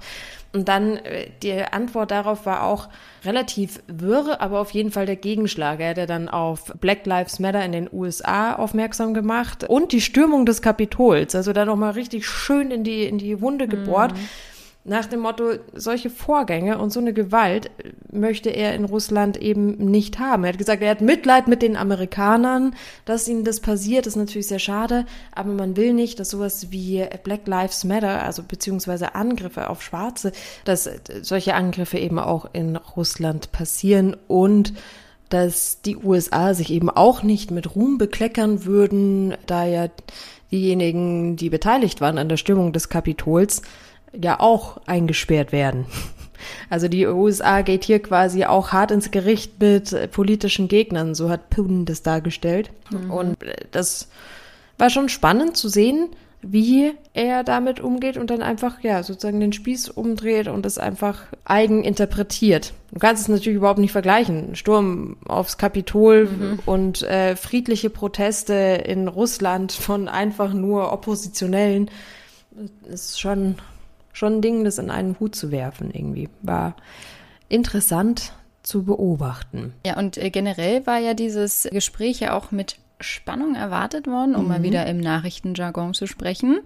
Und 0.52 0.68
dann 0.68 0.98
äh, 0.98 1.28
die 1.44 1.54
Antwort 1.62 2.12
darauf 2.12 2.46
war 2.46 2.64
auch 2.64 2.90
relativ 3.24 3.82
wirr, 3.88 4.42
aber 4.42 4.60
auf 4.60 4.72
jeden 4.72 4.92
Fall 4.92 5.06
der 5.06 5.16
Gegenschlag. 5.16 5.80
Er 5.80 5.92
hat 5.92 5.98
ja 5.98 6.06
dann 6.06 6.28
auf 6.28 6.74
Black 6.80 7.06
Lives 7.06 7.40
Matter 7.40 7.64
in 7.64 7.72
den 7.72 7.90
USA 7.92 8.56
aufmerksam 8.56 9.14
gemacht 9.14 9.64
und 9.64 9.92
die 9.92 10.02
Stürmung 10.02 10.46
des 10.46 10.62
Kapitols. 10.62 11.36
Also 11.36 11.54
da 11.54 11.66
nochmal 11.66 11.92
richtig 11.92 12.26
schön 12.26 12.72
in 12.72 12.84
die, 12.84 13.04
in 13.04 13.20
die 13.20 13.42
Wunde 13.42 13.68
gebohrt. 13.68 14.14
Mhm 14.14 14.30
nach 14.90 15.06
dem 15.06 15.20
Motto, 15.20 15.54
solche 15.74 16.10
Vorgänge 16.10 16.80
und 16.80 16.92
so 16.92 17.00
eine 17.00 17.14
Gewalt 17.14 17.70
möchte 18.12 18.50
er 18.50 18.74
in 18.74 18.86
Russland 18.86 19.38
eben 19.38 19.78
nicht 19.78 20.18
haben. 20.18 20.44
Er 20.44 20.50
hat 20.50 20.58
gesagt, 20.58 20.82
er 20.82 20.90
hat 20.90 21.02
Mitleid 21.02 21.48
mit 21.48 21.62
den 21.62 21.78
Amerikanern, 21.78 22.76
dass 23.06 23.28
ihnen 23.28 23.44
das 23.44 23.60
passiert, 23.60 24.08
ist 24.08 24.16
natürlich 24.16 24.48
sehr 24.48 24.60
schade, 24.60 25.06
aber 25.32 25.52
man 25.52 25.78
will 25.78 25.94
nicht, 25.94 26.20
dass 26.20 26.32
sowas 26.32 26.72
wie 26.72 27.06
Black 27.24 27.48
Lives 27.48 27.84
Matter, 27.84 28.24
also 28.24 28.42
beziehungsweise 28.42 29.14
Angriffe 29.14 29.70
auf 29.70 29.84
Schwarze, 29.84 30.32
dass 30.66 30.90
solche 31.22 31.54
Angriffe 31.54 32.00
eben 32.00 32.18
auch 32.18 32.50
in 32.54 32.76
Russland 32.76 33.52
passieren 33.52 34.18
und 34.28 34.74
dass 35.30 35.84
die 35.84 35.98
USA 35.98 36.56
sich 36.56 36.72
eben 36.72 36.90
auch 36.90 37.22
nicht 37.22 37.52
mit 37.52 37.76
Ruhm 37.76 38.00
bekleckern 38.00 38.66
würden, 38.66 39.36
da 39.46 39.66
ja 39.66 39.90
diejenigen, 40.52 41.36
die 41.36 41.52
beteiligt 41.52 42.02
waren 42.02 42.18
an 42.18 42.28
der 42.30 42.38
Stimmung 42.38 42.74
des 42.74 42.90
Kapitols, 42.90 43.62
ja 44.14 44.40
auch 44.40 44.80
eingesperrt 44.86 45.52
werden. 45.52 45.86
Also 46.70 46.88
die 46.88 47.06
USA 47.06 47.62
geht 47.62 47.84
hier 47.84 48.02
quasi 48.02 48.46
auch 48.46 48.72
hart 48.72 48.92
ins 48.92 49.12
Gericht 49.12 49.60
mit 49.60 50.12
politischen 50.12 50.70
Gegnern, 50.70 51.14
so 51.14 51.30
hat 51.30 51.50
Putin 51.50 51.86
das 51.86 52.02
dargestellt. 52.02 52.70
Mhm. 52.92 53.12
Und 53.12 53.38
das 53.72 54.08
war 54.78 54.90
schon 54.90 55.10
spannend 55.10 55.58
zu 55.58 55.68
sehen, 55.68 56.10
wie 56.42 56.94
er 57.14 57.44
damit 57.44 57.82
umgeht 57.82 58.16
und 58.16 58.30
dann 58.30 58.42
einfach, 58.42 58.82
ja, 58.82 59.04
sozusagen 59.04 59.42
den 59.42 59.52
Spieß 59.52 59.90
umdreht 59.90 60.48
und 60.48 60.66
es 60.66 60.78
einfach 60.78 61.24
eigen 61.44 61.84
interpretiert. 61.84 62.74
Du 62.92 63.00
kannst 63.00 63.24
es 63.24 63.28
natürlich 63.28 63.58
überhaupt 63.58 63.80
nicht 63.80 63.92
vergleichen. 63.92 64.56
Sturm 64.56 65.18
aufs 65.28 65.58
Kapitol 65.58 66.26
mhm. 66.26 66.60
und 66.66 67.02
äh, 67.04 67.36
friedliche 67.36 67.90
Proteste 67.90 68.54
in 68.54 69.10
Russland 69.10 69.74
von 69.74 70.08
einfach 70.08 70.54
nur 70.54 70.94
Oppositionellen 70.94 71.92
ist 72.90 73.20
schon 73.20 73.56
schon 74.20 74.36
ein 74.38 74.42
Ding, 74.42 74.64
das 74.64 74.78
in 74.78 74.92
einen 74.92 75.20
Hut 75.20 75.36
zu 75.36 75.52
werfen 75.52 75.92
irgendwie. 75.92 76.30
War 76.42 76.76
interessant 77.48 78.34
zu 78.62 78.84
beobachten. 78.84 79.74
Ja, 79.86 79.98
und 79.98 80.18
äh, 80.18 80.30
generell 80.30 80.86
war 80.86 81.00
ja 81.00 81.14
dieses 81.14 81.68
Gespräch 81.72 82.20
ja 82.20 82.38
auch 82.38 82.52
mit 82.52 82.78
Spannung 83.02 83.56
erwartet 83.56 84.08
worden, 84.08 84.36
um 84.36 84.44
mhm. 84.44 84.48
mal 84.50 84.62
wieder 84.64 84.86
im 84.86 85.00
Nachrichtenjargon 85.00 85.94
zu 85.94 86.06
sprechen. 86.06 86.60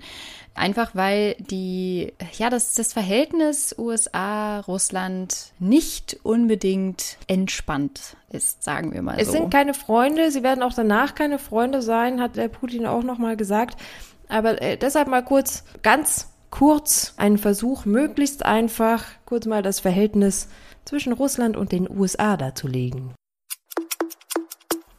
Einfach 0.56 0.96
weil 0.96 1.36
die, 1.40 2.14
ja, 2.38 2.50
das, 2.50 2.74
das 2.74 2.92
Verhältnis 2.92 3.76
USA-Russland 3.78 5.54
nicht 5.60 6.20
unbedingt 6.24 7.18
entspannt 7.28 8.18
ist, 8.30 8.64
sagen 8.64 8.94
wir 8.94 9.04
mal 9.04 9.20
es 9.20 9.28
so. 9.28 9.34
Es 9.34 9.40
sind 9.40 9.52
keine 9.52 9.76
Freunde, 9.76 10.32
sie 10.32 10.42
werden 10.42 10.64
auch 10.64 10.74
danach 10.74 11.14
keine 11.14 11.38
Freunde 11.38 11.84
sein, 11.84 12.20
hat 12.20 12.36
der 12.36 12.48
Putin 12.48 12.88
auch 12.88 13.04
nochmal 13.04 13.38
gesagt. 13.38 13.80
Aber 14.28 14.60
äh, 14.62 14.78
deshalb 14.78 15.08
mal 15.08 15.24
kurz 15.24 15.64
ganz 15.84 16.33
kurz 16.54 17.16
einen 17.18 17.40
Versuch, 17.40 17.86
möglichst 17.86 18.46
einfach 18.46 19.06
kurz 19.26 19.48
mal 19.48 19.64
das 19.64 19.80
Verhältnis 19.80 20.50
zwischen 20.86 21.12
Russland 21.12 21.58
und 21.58 21.72
den 21.72 21.90
USA 21.90 22.38
darzulegen. 22.38 23.16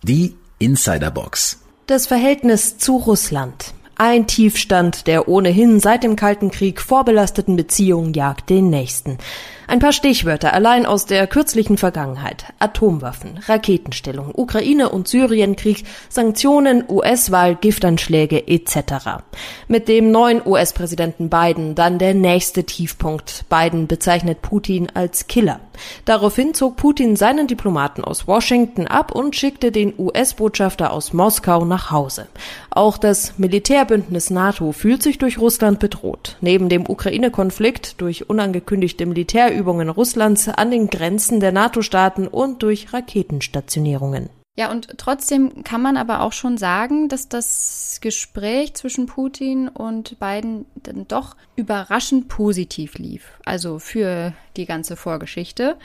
Die 0.02 0.34
Insiderbox. 0.58 1.60
Das 1.86 2.08
Verhältnis 2.08 2.78
zu 2.78 2.96
Russland. 2.96 3.72
Ein 3.94 4.26
Tiefstand 4.26 5.06
der 5.06 5.28
ohnehin 5.28 5.78
seit 5.78 6.02
dem 6.02 6.16
Kalten 6.16 6.50
Krieg 6.50 6.80
vorbelasteten 6.80 7.54
Beziehungen 7.54 8.14
jagt 8.14 8.50
den 8.50 8.68
nächsten. 8.68 9.18
Ein 9.66 9.78
paar 9.78 9.92
Stichwörter 9.92 10.52
allein 10.52 10.84
aus 10.84 11.06
der 11.06 11.26
kürzlichen 11.26 11.78
Vergangenheit. 11.78 12.44
Atomwaffen, 12.58 13.40
Raketenstellung, 13.46 14.30
Ukraine- 14.34 14.90
und 14.90 15.08
Syrienkrieg, 15.08 15.84
Sanktionen, 16.08 16.84
US-Wahl, 16.88 17.56
Giftanschläge 17.56 18.46
etc. 18.46 19.22
Mit 19.66 19.88
dem 19.88 20.10
neuen 20.10 20.42
US-Präsidenten 20.44 21.30
Biden 21.30 21.74
dann 21.74 21.98
der 21.98 22.12
nächste 22.14 22.64
Tiefpunkt. 22.64 23.46
Biden 23.48 23.86
bezeichnet 23.86 24.42
Putin 24.42 24.88
als 24.92 25.28
Killer. 25.28 25.60
Daraufhin 26.04 26.54
zog 26.54 26.76
Putin 26.76 27.16
seinen 27.16 27.46
Diplomaten 27.46 28.04
aus 28.04 28.26
Washington 28.26 28.86
ab 28.86 29.12
und 29.12 29.34
schickte 29.34 29.72
den 29.72 29.94
US-Botschafter 29.98 30.92
aus 30.92 31.12
Moskau 31.12 31.64
nach 31.64 31.90
Hause. 31.90 32.26
Auch 32.70 32.98
das 32.98 33.38
Militärbündnis 33.38 34.30
NATO 34.30 34.72
fühlt 34.72 35.02
sich 35.02 35.18
durch 35.18 35.38
Russland 35.38 35.78
bedroht. 35.78 36.36
Neben 36.40 36.68
dem 36.68 36.88
Ukraine-Konflikt 36.88 38.00
durch 38.00 38.28
unangekündigte 38.28 39.06
Militär 39.06 39.53
Militärübungen 39.54 39.88
Russlands 39.88 40.48
an 40.48 40.70
den 40.70 40.88
Grenzen 40.88 41.38
der 41.40 41.52
NATO-Staaten 41.52 42.26
und 42.26 42.62
durch 42.62 42.92
Raketenstationierungen. 42.92 44.28
Ja, 44.56 44.70
und 44.70 44.98
trotzdem 44.98 45.64
kann 45.64 45.82
man 45.82 45.96
aber 45.96 46.20
auch 46.20 46.32
schon 46.32 46.58
sagen, 46.58 47.08
dass 47.08 47.28
das 47.28 47.98
Gespräch 48.00 48.74
zwischen 48.74 49.06
Putin 49.06 49.66
und 49.66 50.20
Biden 50.20 50.66
dann 50.76 51.08
doch 51.08 51.34
überraschend 51.56 52.28
positiv 52.28 52.96
lief. 52.96 53.32
Also 53.44 53.80
für 53.80 54.32
die 54.56 54.64
ganze 54.64 54.94
Vorgeschichte. 54.94 55.76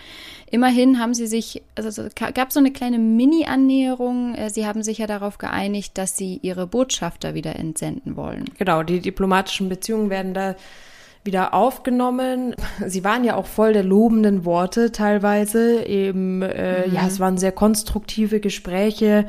Immerhin 0.52 1.00
haben 1.00 1.16
sie 1.16 1.26
sich, 1.26 1.64
also 1.74 2.04
es 2.04 2.14
gab 2.14 2.52
so 2.52 2.60
eine 2.60 2.72
kleine 2.72 3.00
Mini-Annäherung. 3.00 4.36
Äh, 4.36 4.52
sie 4.52 4.68
haben 4.68 4.84
sich 4.84 5.00
ja 5.00 5.08
darauf 5.08 5.40
geeinigt, 5.40 5.98
dass 5.98 6.16
sie 6.16 6.40
ihre 6.44 6.68
Botschafter 6.68 7.34
wieder 7.34 7.56
entsenden 7.56 8.16
wollen. 8.16 8.46
Genau, 8.60 8.84
die 8.84 9.00
diplomatischen 9.00 9.68
Beziehungen 9.68 10.12
werden 10.12 10.36
da 10.36 10.56
wieder 11.24 11.54
aufgenommen. 11.54 12.56
Sie 12.86 13.04
waren 13.04 13.24
ja 13.24 13.36
auch 13.36 13.46
voll 13.46 13.74
der 13.74 13.84
lobenden 13.84 14.46
Worte 14.46 14.92
teilweise. 14.92 15.86
Eben, 15.86 16.42
äh, 16.42 16.88
mhm. 16.88 16.94
ja, 16.94 17.08
es 17.08 17.20
waren 17.20 17.38
sehr 17.38 17.52
konstruktive 17.52 18.40
Gespräche. 18.40 19.28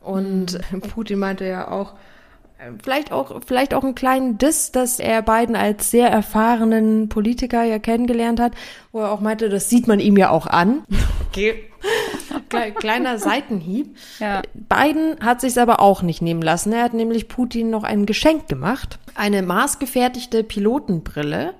Und 0.00 0.58
mhm. 0.70 0.80
Putin 0.94 1.18
meinte 1.18 1.46
ja 1.46 1.68
auch, 1.68 1.94
äh, 2.58 2.70
vielleicht 2.82 3.12
auch, 3.12 3.40
vielleicht 3.46 3.74
auch 3.74 3.84
einen 3.84 3.94
kleinen 3.94 4.38
Diss, 4.38 4.72
dass 4.72 5.00
er 5.00 5.22
beiden 5.22 5.56
als 5.56 5.90
sehr 5.90 6.08
erfahrenen 6.08 7.08
Politiker 7.08 7.62
ja 7.64 7.78
kennengelernt 7.78 8.40
hat, 8.40 8.52
wo 8.92 9.00
er 9.00 9.10
auch 9.10 9.20
meinte, 9.20 9.48
das 9.48 9.70
sieht 9.70 9.88
man 9.88 10.00
ihm 10.00 10.16
ja 10.16 10.30
auch 10.30 10.46
an. 10.46 10.84
Okay. 11.28 11.64
Kleiner 12.76 13.18
Seitenhieb. 13.18 13.96
Ja. 14.18 14.42
Biden 14.54 15.16
hat 15.20 15.40
sich 15.40 15.58
aber 15.58 15.80
auch 15.80 16.02
nicht 16.02 16.22
nehmen 16.22 16.42
lassen. 16.42 16.72
Er 16.72 16.84
hat 16.84 16.94
nämlich 16.94 17.28
Putin 17.28 17.70
noch 17.70 17.84
ein 17.84 18.06
Geschenk 18.06 18.48
gemacht. 18.48 18.98
Eine 19.14 19.42
maßgefertigte 19.42 20.44
Pilotenbrille. 20.44 21.54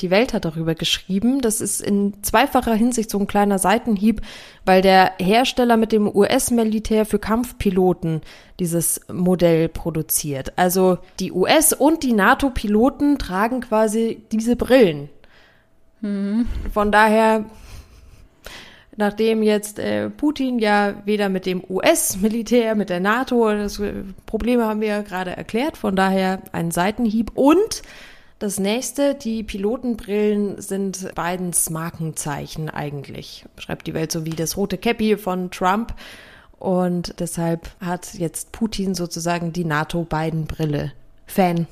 Die 0.00 0.10
Welt 0.10 0.34
hat 0.34 0.44
darüber 0.44 0.74
geschrieben. 0.74 1.40
Das 1.40 1.60
ist 1.60 1.80
in 1.80 2.20
zweifacher 2.22 2.74
Hinsicht 2.74 3.10
so 3.10 3.18
ein 3.18 3.28
kleiner 3.28 3.60
Seitenhieb, 3.60 4.22
weil 4.64 4.82
der 4.82 5.12
Hersteller 5.20 5.76
mit 5.76 5.92
dem 5.92 6.08
US-Militär 6.12 7.06
für 7.06 7.20
Kampfpiloten 7.20 8.22
dieses 8.58 9.00
Modell 9.12 9.68
produziert. 9.68 10.52
Also 10.56 10.98
die 11.20 11.30
US- 11.30 11.72
und 11.72 12.02
die 12.02 12.12
NATO-Piloten 12.12 13.18
tragen 13.18 13.60
quasi 13.60 14.22
diese 14.32 14.56
Brillen. 14.56 15.10
Mhm. 16.00 16.48
Von 16.72 16.90
daher 16.90 17.44
nachdem 18.96 19.42
jetzt 19.42 19.78
äh, 19.78 20.10
Putin 20.10 20.58
ja 20.58 20.94
weder 21.04 21.28
mit 21.28 21.46
dem 21.46 21.62
US-Militär, 21.68 22.74
mit 22.74 22.90
der 22.90 23.00
NATO, 23.00 23.50
das 23.50 23.78
äh, 23.78 23.92
Probleme 24.26 24.64
haben 24.64 24.80
wir 24.80 24.88
ja 24.88 25.02
gerade 25.02 25.36
erklärt, 25.36 25.76
von 25.76 25.96
daher 25.96 26.42
ein 26.52 26.70
Seitenhieb 26.70 27.32
und 27.34 27.82
das 28.38 28.58
nächste, 28.58 29.14
die 29.14 29.42
Pilotenbrillen 29.42 30.60
sind 30.60 31.14
Bidens 31.14 31.70
Markenzeichen 31.70 32.68
eigentlich. 32.68 33.46
Schreibt 33.56 33.86
die 33.86 33.94
Welt 33.94 34.12
so 34.12 34.26
wie 34.26 34.30
das 34.30 34.56
rote 34.56 34.76
Käppi 34.76 35.16
von 35.16 35.50
Trump. 35.50 35.94
Und 36.58 37.20
deshalb 37.20 37.70
hat 37.80 38.14
jetzt 38.14 38.52
Putin 38.52 38.94
sozusagen 38.94 39.52
die 39.52 39.64
NATO-Biden-Brille 39.64 40.92
Fan, 41.26 41.66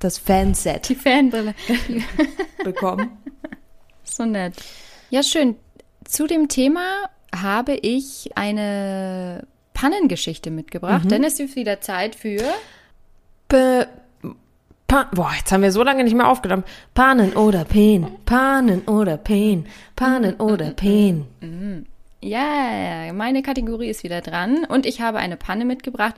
das 0.00 0.18
Fanset. 0.18 0.88
Die 0.88 0.94
Fanbrille. 0.94 1.54
bekommen. 2.64 3.10
So 4.04 4.24
nett. 4.24 4.54
Ja, 5.10 5.22
schön. 5.22 5.56
Zu 6.08 6.26
dem 6.26 6.48
Thema 6.48 7.10
habe 7.36 7.74
ich 7.74 8.30
eine 8.34 9.46
Pannengeschichte 9.74 10.50
mitgebracht, 10.50 11.04
Mhm. 11.04 11.08
denn 11.10 11.24
es 11.24 11.38
ist 11.38 11.54
wieder 11.54 11.82
Zeit 11.82 12.14
für 12.14 12.42
Be 13.48 13.86
pa 14.86 15.04
Boah, 15.14 15.30
jetzt 15.36 15.52
haben 15.52 15.62
wir 15.62 15.70
so 15.70 15.82
lange 15.82 16.02
nicht 16.02 16.16
mehr 16.16 16.26
aufgenommen. 16.28 16.64
Pannen 16.94 17.34
oder 17.34 17.66
Pen, 17.66 18.06
Pannen 18.24 18.80
oder 18.88 19.18
Pen, 19.18 19.66
Pannen 19.96 20.34
oder 20.36 20.70
Pen. 20.70 21.26
Ja, 22.22 23.12
meine 23.12 23.42
Kategorie 23.42 23.90
ist 23.90 24.02
wieder 24.02 24.22
dran 24.22 24.64
und 24.64 24.86
ich 24.86 25.02
habe 25.02 25.18
eine 25.18 25.36
Panne 25.36 25.66
mitgebracht. 25.66 26.14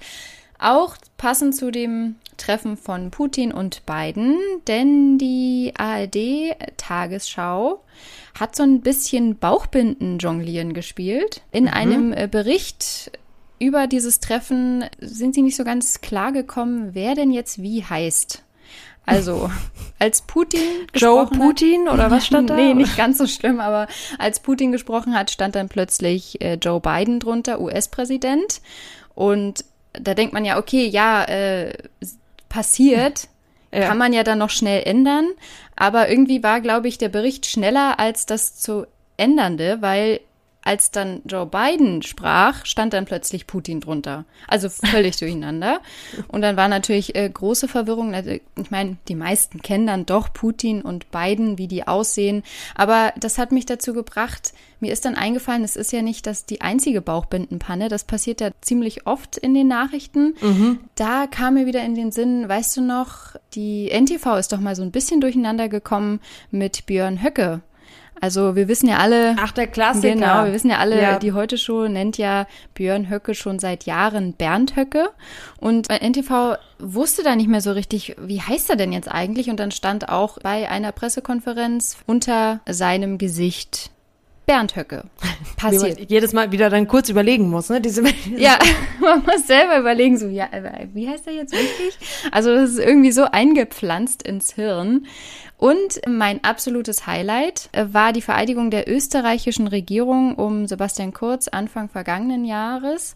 Auch 0.60 0.96
passend 1.16 1.56
zu 1.56 1.70
dem 1.70 2.16
Treffen 2.36 2.76
von 2.76 3.10
Putin 3.10 3.52
und 3.52 3.84
Biden, 3.86 4.36
denn 4.66 5.18
die 5.18 5.72
ARD-Tagesschau 5.76 7.80
hat 8.38 8.56
so 8.56 8.62
ein 8.62 8.80
bisschen 8.80 9.38
Bauchbinden-Jonglieren 9.38 10.72
gespielt. 10.74 11.42
In 11.52 11.68
einem 11.68 12.12
äh, 12.12 12.28
Bericht 12.30 13.12
über 13.58 13.86
dieses 13.86 14.20
Treffen 14.20 14.84
sind 15.00 15.34
sie 15.34 15.42
nicht 15.42 15.56
so 15.56 15.64
ganz 15.64 16.00
klar 16.00 16.32
gekommen, 16.32 16.90
wer 16.92 17.14
denn 17.14 17.30
jetzt 17.30 17.62
wie 17.62 17.84
heißt. 17.84 18.42
Also, 19.06 19.50
als 19.98 20.22
Putin 20.22 20.60
Joe 20.94 21.22
gesprochen 21.24 21.38
hat- 21.40 21.46
Putin 21.46 21.88
oder 21.88 22.10
was 22.10 22.26
stand 22.26 22.50
da? 22.54 22.56
Nee, 22.56 22.74
nicht 22.74 22.96
ganz 22.96 23.18
so 23.18 23.26
schlimm, 23.26 23.60
aber 23.60 23.86
als 24.18 24.40
Putin 24.40 24.72
gesprochen 24.72 25.14
hat, 25.14 25.30
stand 25.30 25.54
dann 25.56 25.68
plötzlich 25.68 26.40
äh, 26.40 26.54
Joe 26.54 26.80
Biden 26.80 27.20
drunter, 27.20 27.60
US-Präsident. 27.60 28.60
Und 29.14 29.64
da 29.92 30.14
denkt 30.14 30.32
man 30.32 30.44
ja, 30.44 30.58
okay, 30.58 30.86
ja, 30.86 31.24
äh, 31.24 31.72
passiert, 32.48 33.28
Ja. 33.72 33.86
kann 33.86 33.98
man 33.98 34.12
ja 34.12 34.24
dann 34.24 34.38
noch 34.38 34.50
schnell 34.50 34.82
ändern. 34.84 35.28
Aber 35.76 36.08
irgendwie 36.08 36.42
war, 36.42 36.60
glaube 36.60 36.88
ich, 36.88 36.98
der 36.98 37.08
Bericht 37.08 37.46
schneller 37.46 38.00
als 38.00 38.26
das 38.26 38.56
zu 38.56 38.84
ändernde, 39.16 39.78
weil 39.80 40.18
als 40.62 40.90
dann 40.90 41.22
Joe 41.24 41.46
Biden 41.46 42.02
sprach, 42.02 42.66
stand 42.66 42.92
dann 42.92 43.06
plötzlich 43.06 43.46
Putin 43.46 43.80
drunter. 43.80 44.24
Also 44.46 44.68
völlig 44.68 45.16
durcheinander. 45.18 45.80
Und 46.28 46.42
dann 46.42 46.56
war 46.56 46.68
natürlich 46.68 47.14
äh, 47.14 47.28
große 47.28 47.66
Verwirrung. 47.66 48.14
Also, 48.14 48.30
Ich 48.30 48.70
meine, 48.70 48.98
die 49.08 49.14
meisten 49.14 49.62
kennen 49.62 49.86
dann 49.86 50.06
doch 50.06 50.32
Putin 50.32 50.82
und 50.82 51.10
Biden, 51.10 51.56
wie 51.56 51.66
die 51.68 51.88
aussehen. 51.88 52.42
Aber 52.74 53.12
das 53.18 53.38
hat 53.38 53.52
mich 53.52 53.64
dazu 53.66 53.94
gebracht, 53.94 54.52
mir 54.80 54.92
ist 54.92 55.04
dann 55.04 55.14
eingefallen, 55.14 55.62
es 55.62 55.76
ist 55.76 55.92
ja 55.92 56.00
nicht 56.00 56.26
das 56.26 56.46
die 56.46 56.62
einzige 56.62 57.00
Bauchbindenpanne. 57.02 57.88
Das 57.88 58.04
passiert 58.04 58.40
ja 58.40 58.50
ziemlich 58.60 59.06
oft 59.06 59.36
in 59.36 59.54
den 59.54 59.68
Nachrichten. 59.68 60.34
Da 60.94 61.26
kam 61.26 61.54
mir 61.54 61.66
wieder 61.66 61.82
in 61.84 61.94
den 61.94 62.12
Sinn, 62.12 62.48
weißt 62.48 62.78
du 62.78 62.80
noch, 62.82 63.36
die 63.54 63.90
NTV 63.90 64.36
ist 64.38 64.52
doch 64.52 64.60
mal 64.60 64.74
so 64.76 64.82
ein 64.82 64.90
bisschen 64.90 65.20
durcheinander 65.20 65.68
gekommen 65.68 66.20
mit 66.50 66.86
Björn 66.86 67.22
Höcke. 67.22 67.60
Also 68.20 68.54
wir 68.56 68.68
wissen 68.68 68.88
ja 68.88 68.98
alle, 68.98 69.36
Ach, 69.40 69.52
der 69.52 69.66
Klassiker. 69.66 70.14
Genau, 70.14 70.44
wir 70.44 70.52
wissen 70.52 70.70
ja 70.70 70.78
alle, 70.78 71.00
Ja. 71.00 71.18
die 71.18 71.32
Heute 71.32 71.56
Show 71.58 71.88
nennt 71.88 72.18
ja 72.18 72.46
Björn 72.74 73.08
Höcke 73.08 73.34
schon 73.34 73.58
seit 73.58 73.84
Jahren 73.84 74.34
Bernd 74.34 74.76
Höcke. 74.76 75.10
Und 75.58 75.88
bei 75.88 75.96
NTV 75.98 76.56
wusste 76.78 77.22
da 77.22 77.34
nicht 77.36 77.48
mehr 77.48 77.60
so 77.60 77.72
richtig, 77.72 78.16
wie 78.20 78.40
heißt 78.40 78.70
er 78.70 78.76
denn 78.76 78.92
jetzt 78.92 79.10
eigentlich? 79.10 79.48
Und 79.50 79.58
dann 79.58 79.70
stand 79.70 80.08
auch 80.08 80.38
bei 80.42 80.68
einer 80.68 80.92
Pressekonferenz 80.92 81.96
unter 82.06 82.60
seinem 82.68 83.18
Gesicht 83.18 83.90
Bernd 84.46 84.76
Höcke. 84.76 85.04
Passiert. 85.56 86.10
jedes 86.10 86.32
Mal 86.32 86.52
wieder 86.52 86.70
dann 86.70 86.88
kurz 86.88 87.08
überlegen 87.08 87.50
muss, 87.50 87.68
ne? 87.68 87.80
Diese, 87.80 88.02
Ja, 88.36 88.58
man 89.00 89.22
muss 89.24 89.46
selber 89.46 89.78
überlegen, 89.78 90.16
so, 90.18 90.26
ja, 90.26 90.48
wie 90.94 91.08
heißt 91.08 91.26
er 91.26 91.34
jetzt 91.34 91.52
wirklich? 91.52 91.98
Also, 92.32 92.54
das 92.54 92.70
ist 92.70 92.78
irgendwie 92.78 93.12
so 93.12 93.24
eingepflanzt 93.24 94.22
ins 94.22 94.54
Hirn. 94.54 95.06
Und 95.56 96.00
mein 96.08 96.42
absolutes 96.42 97.06
Highlight 97.06 97.68
äh, 97.72 97.86
war 97.90 98.14
die 98.14 98.22
Vereidigung 98.22 98.70
der 98.70 98.88
österreichischen 98.88 99.66
Regierung 99.66 100.34
um 100.36 100.66
Sebastian 100.66 101.12
Kurz 101.12 101.48
Anfang 101.48 101.90
vergangenen 101.90 102.46
Jahres. 102.46 103.14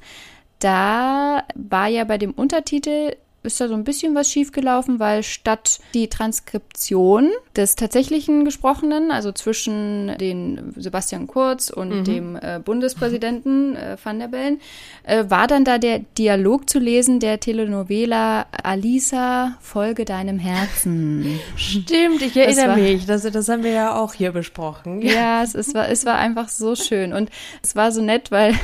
Da 0.59 1.45
war 1.54 1.88
ja 1.88 2.04
bei 2.04 2.19
dem 2.19 2.33
Untertitel 2.33 3.16
ist 3.45 3.61
da 3.61 3.69
so 3.69 3.75
ein 3.75 3.85
bisschen 3.85 4.15
was 4.15 4.31
schiefgelaufen, 4.31 4.99
weil 4.99 5.23
statt 5.23 5.79
die 5.95 6.09
Transkription 6.09 7.31
des 7.57 7.77
tatsächlichen 7.77 8.45
Gesprochenen, 8.45 9.11
also 9.11 9.31
zwischen 9.33 10.17
den 10.19 10.73
Sebastian 10.77 11.27
Kurz 11.27 11.71
und 11.71 12.05
dem 12.07 12.37
äh, 12.37 12.59
Bundespräsidenten 12.65 13.77
äh, 13.77 13.97
Van 14.03 14.19
der 14.19 14.29
Bellen, 14.29 14.61
äh, 15.05 15.25
war 15.29 15.47
dann 15.47 15.65
da 15.65 15.79
der 15.79 16.01
Dialog 16.19 16.69
zu 16.69 16.78
lesen 16.78 17.21
der 17.21 17.39
Telenovela 17.39 18.47
Alisa, 18.63 19.57
folge 19.61 20.04
deinem 20.04 20.39
Herzen. 20.39 21.39
Stimmt, 21.57 22.23
ich 22.23 22.37
erinnere 22.37 22.69
war- 22.69 22.76
mich. 22.76 23.07
Das, 23.07 23.23
das 23.23 23.49
haben 23.49 23.63
wir 23.63 23.73
ja 23.73 23.95
auch 23.97 24.15
hier 24.15 24.33
besprochen. 24.33 25.02
Ja, 25.02 25.43
es, 25.43 25.54
es, 25.54 25.75
war, 25.75 25.89
es 25.89 26.04
war 26.07 26.17
einfach 26.17 26.49
so 26.49 26.75
schön. 26.75 27.13
Und 27.13 27.30
es 27.63 27.76
war 27.76 27.93
so 27.93 28.02
nett, 28.02 28.30
weil 28.30 28.54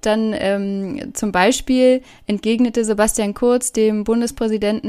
dann 0.00 0.34
ähm, 0.36 1.12
zum 1.14 1.32
Beispiel 1.32 2.02
entgegnete 2.26 2.84
Sebastian 2.84 3.32
Kurz 3.34 3.72
dem 3.72 4.04
Bundespräsidenten 4.04 4.13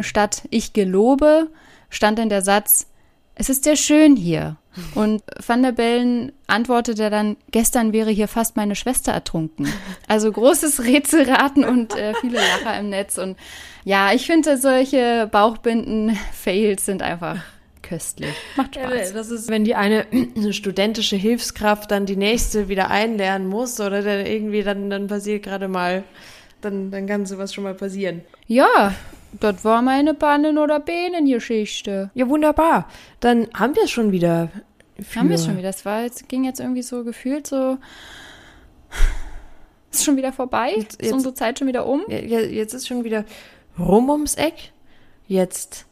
statt 0.04 0.44
Ich 0.50 0.74
gelobe, 0.74 1.50
stand 1.90 2.20
dann 2.20 2.30
der 2.30 2.42
Satz, 2.42 2.88
es 3.36 3.50
ist 3.50 3.64
sehr 3.66 3.76
schön 3.76 4.16
hier. 4.16 4.58
Und 4.94 5.24
Van 5.46 5.64
der 5.64 5.72
Bellen 5.72 6.34
antwortete 6.48 7.10
dann, 7.10 7.38
gestern 7.52 7.94
wäre 7.94 8.12
hier 8.12 8.28
fast 8.28 8.58
meine 8.58 8.76
Schwester 8.76 9.12
ertrunken. 9.12 9.68
Also 10.08 10.32
großes 10.32 10.84
Rätselraten 10.84 11.64
und 11.64 11.96
äh, 11.96 12.14
viele 12.20 12.40
Lacher 12.40 12.80
im 12.80 12.90
Netz. 12.90 13.18
Und 13.18 13.38
ja, 13.84 14.12
ich 14.14 14.26
finde, 14.26 14.58
solche 14.58 15.30
Bauchbinden-Fails 15.32 16.86
sind 16.86 17.02
einfach 17.02 17.38
köstlich. 17.84 18.34
Macht 18.58 18.76
Spaß. 18.76 19.14
Das 19.14 19.30
ist, 19.30 19.50
wenn 19.50 19.64
die 19.64 19.76
eine 19.76 20.06
studentische 20.52 21.16
Hilfskraft 21.16 21.92
dann 21.92 22.06
die 22.06 22.18
nächste 22.18 22.68
wieder 22.68 22.90
einlernen 22.90 23.48
muss 23.48 23.80
oder 23.80 24.02
dann 24.02 24.26
irgendwie 24.26 24.64
dann, 24.64 24.90
dann 24.90 25.08
passiert 25.08 25.44
gerade 25.44 25.68
mal, 25.68 26.04
dann, 26.62 26.92
dann 26.92 27.08
kann 27.08 27.26
sowas 27.26 27.54
schon 27.54 27.64
mal 27.64 27.76
passieren. 27.76 28.24
Ja, 28.48 28.94
das 29.40 29.66
war 29.66 29.82
meine 29.82 30.14
Bannen- 30.14 30.58
oder 30.58 30.80
Bähnengeschichte. 30.80 32.12
Ja, 32.14 32.28
wunderbar. 32.30 32.88
Dann 33.20 33.48
haben 33.54 33.76
wir 33.76 33.84
es 33.84 33.92
schon 33.92 34.12
wieder. 34.12 34.50
Für 35.02 35.20
Haben 35.20 35.30
wir 35.30 35.36
es 35.36 35.46
schon 35.46 35.58
wieder. 35.58 35.68
Das 35.70 35.84
war 35.86 36.04
jetzt, 36.04 36.30
ging 36.30 36.44
jetzt 36.46 36.60
irgendwie 36.60 36.84
so 36.84 37.04
gefühlt 37.04 37.48
so. 37.48 37.78
Ist 39.92 40.04
schon 40.04 40.18
wieder 40.18 40.34
vorbei? 40.34 40.74
Jetzt- 40.78 41.02
ist 41.02 41.14
unsere 41.14 41.34
Zeit 41.34 41.58
schon 41.60 41.68
wieder 41.70 41.86
um? 41.86 42.02
Jetzt 42.10 42.74
ist 42.74 42.88
schon 42.88 43.04
wieder 43.06 43.24
rum 43.80 44.10
ums 44.10 44.36
Eck. 44.36 44.72
Jetzt 45.28 45.86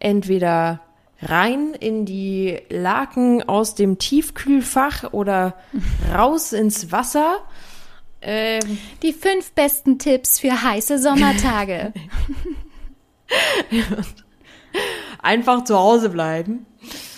entweder 0.00 0.80
rein 1.20 1.74
in 1.74 2.06
die 2.06 2.58
Laken 2.70 3.46
aus 3.46 3.74
dem 3.74 3.98
Tiefkühlfach 3.98 5.12
oder 5.12 5.54
raus 6.14 6.52
ins 6.54 6.90
Wasser. 6.90 7.36
Ähm, 8.26 8.78
Die 9.02 9.12
fünf 9.12 9.52
besten 9.52 9.98
Tipps 9.98 10.40
für 10.40 10.62
heiße 10.62 10.98
Sommertage. 10.98 11.92
einfach 15.22 15.64
zu 15.64 15.76
Hause 15.78 16.08
bleiben. 16.10 16.66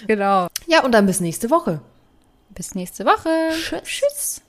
genau. 0.07 0.49
Ja, 0.67 0.85
und 0.85 0.93
dann 0.93 1.07
bis 1.07 1.21
nächste 1.21 1.51
Woche. 1.51 1.81
Bis 2.51 2.75
nächste 2.75 3.05
Woche. 3.05 3.29
Tschüss. 3.53 3.83
Tschüss. 3.83 4.43